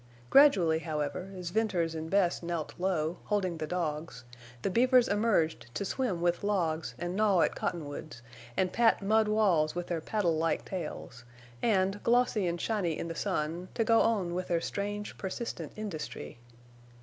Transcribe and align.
Gradually, 0.31 0.79
however, 0.79 1.31
as 1.37 1.51
Venters 1.51 1.93
and 1.93 2.09
Bess 2.09 2.41
knelt 2.41 2.73
low, 2.79 3.19
holding 3.25 3.57
the 3.59 3.67
dogs, 3.67 4.23
the 4.63 4.71
beavers 4.71 5.07
emerged 5.07 5.67
to 5.75 5.85
swim 5.85 6.21
with 6.21 6.43
logs 6.43 6.95
and 6.97 7.15
gnaw 7.15 7.41
at 7.41 7.53
cottonwoods 7.53 8.23
and 8.57 8.73
pat 8.73 9.03
mud 9.03 9.27
walls 9.27 9.75
with 9.75 9.85
their 9.85 10.01
paddle 10.01 10.35
like 10.37 10.65
tails, 10.65 11.23
and, 11.61 12.01
glossy 12.03 12.47
and 12.47 12.59
shiny 12.59 12.97
in 12.97 13.09
the 13.09 13.13
sun, 13.15 13.67
to 13.75 13.83
go 13.83 14.01
on 14.01 14.33
with 14.33 14.47
their 14.47 14.59
strange, 14.59 15.19
persistent 15.19 15.71
industry. 15.75 16.39